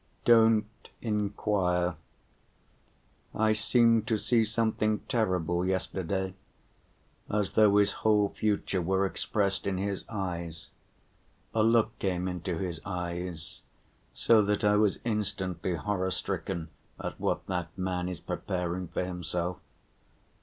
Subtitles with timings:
[0.25, 1.95] "Don't inquire.
[3.35, 6.33] I seemed to see something terrible yesterday...
[7.29, 10.71] as though his whole future were expressed in his eyes.
[11.53, 18.09] A look came into his eyes—so that I was instantly horror‐stricken at what that man
[18.09, 19.59] is preparing for himself.